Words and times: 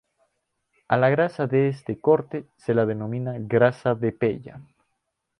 A 0.87 0.97
la 0.97 1.09
grasa 1.11 1.45
de 1.45 1.67
este 1.67 1.99
corte 2.01 2.47
se 2.57 2.73
la 2.73 2.87
denomina 2.87 3.35
grasa 3.37 3.93
de 3.93 4.11
pella. 4.11 4.59